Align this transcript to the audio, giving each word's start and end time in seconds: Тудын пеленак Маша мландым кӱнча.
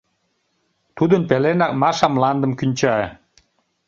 Тудын 0.97 1.21
пеленак 1.29 1.73
Маша 1.81 2.07
мландым 2.13 2.51
кӱнча. 2.59 2.95